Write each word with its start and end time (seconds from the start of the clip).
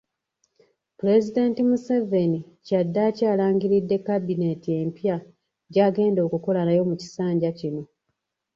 Pulezidenti 0.97 1.61
Museveni, 1.69 2.39
kyaddaaki 2.65 3.23
alangiridde 3.33 3.97
kabineeti 4.07 4.69
empya 4.81 5.15
gy’agenda 5.73 6.19
okukola 6.27 6.59
nayo 6.63 6.81
mu 6.89 6.95
kisanja 7.01 7.49
kino. 7.59 7.81